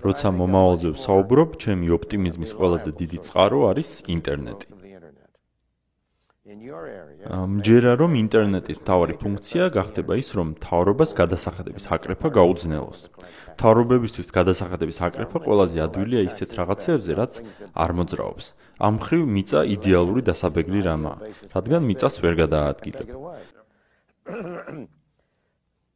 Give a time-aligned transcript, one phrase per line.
[0.00, 4.66] როცა მომავალზე ვსაუბრობ, ჩემი ოპტიმიზმის ყველაზე დიდი წყარო არის ინტერნეტი.
[6.42, 13.00] მჯერა რომ ინტერნეტის მთავარი ფუნქცია გახდება ის, რომ მთავრობას გადასახადების აკრეფა გაუძნელოს.
[13.54, 17.32] მთავრობებისთვის გადასახადების აკრეფა ყველაზე ადვილია ისეთ რაღაცებზე, რაც
[17.72, 18.46] არ მოძრაობს.
[18.82, 21.18] ამ ხრივ მიწა იდეალური დასაბეგრი რამაა,
[21.54, 23.08] რადგან მიწას ვერ გადაადგილებ.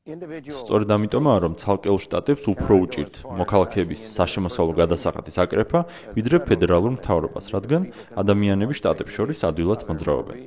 [0.06, 5.80] სწორედ ამიტომაა რომ ცალკეულ შტატებს უფრო უჭირთ მოქალაქეების საშემოსავლო გადასახადის აკრეფა
[6.14, 7.90] ვიდრე ფედერალურ მთავრობას, რადგან
[8.22, 10.38] ადამიანები შტატებს შორის ადვილად მოძრაობენ.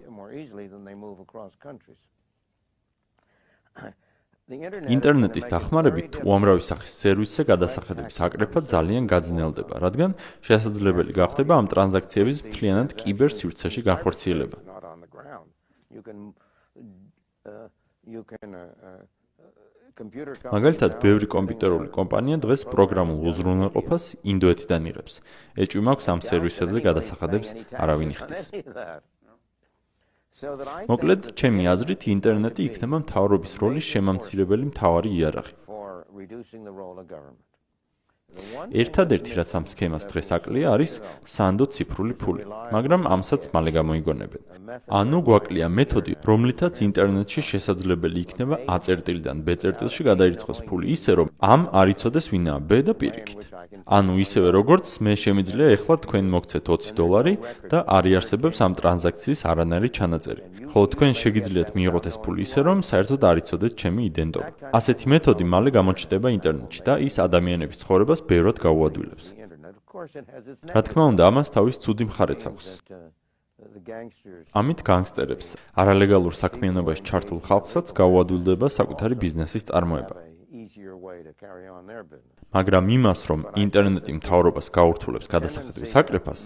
[4.95, 12.95] ინტერნეტის დახმარებით უამრავი სახის სერვისზე გადასახადების აკრეფა ძალიან გაძნელდება, რადგან შესაძლებელი გახდება ამ ტრანზაქციების მთლიანად
[12.95, 14.57] კიბერ სივრცეში განხორციელება.
[19.99, 25.13] მაგალითად, ბევრი კომპიუტერული კომპანია დღეს პროგრამულ უზრუნველყოფას ინდოეთიდან იღებს.
[25.59, 27.49] ეჭვი მაქვს ამ სერვისებზე გადასახადებს
[27.83, 28.43] არავინ იხდის.
[30.87, 35.53] მოკლედ, ჩემი აზრით, ინტერნეტი იქნება მთავრობის როლის შემამცირებელი მთავარი იარაღი.
[38.81, 40.93] ერთადერთი რაც ამ სქემას დღეს აკლია არის
[41.35, 42.43] სანდო ციფრული ფული,
[42.75, 44.41] მაგრამ ამსაც მალე გამოიგონებენ.
[44.99, 51.27] ანუ გვაკლია მეთოდი, რომლითაც ინტერნეტში შესაძლებელი იქნება A წერტილიდან B წერტილში გადაირიცხოს ფული ისე, რომ
[51.53, 53.41] ამ არ იცოდეს ვინაა B და პირიქით.
[53.85, 57.33] ანუ ისევე როგორც მე შემიძლია ეხლა თქვენ მოგცეთ 20 დოლარი
[57.71, 60.43] და არ იარსებებს ამ ტრანზაქციის არანაირი ჩანაწერი.
[60.71, 64.49] ხოლო თქვენ შეგიძლიათ მიიღოთ ეს ფული ისე, რომ საერთოდ არ იცოდეთ ჩემი იდენტობა.
[64.77, 69.25] ასეთი მეთოდი მალე გამოჩნდება ინტერნეტში და ის ადამიანების ცხოვრებას ბევრად გაუადვილებს.
[70.75, 72.67] რა თქმა უნდა, ამას თავის ცუდი მხარეც აქვს.
[74.59, 75.47] ამით განგსტერებს
[75.81, 80.28] არალეგალურ საქმიანობაში ჩართულ ხალხსაც გაუადვილდება საკუთარი ბიზნესის წარმოება.
[82.57, 86.41] მაგრამ იმას, რომ ინტერნეტი მთავრობას გაურთულებს გადასახადების აკრეფას,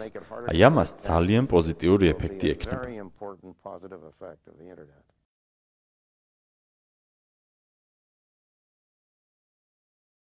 [0.51, 2.85] აი ამას ძალიან პოზიტიური ეფექტი ექნება.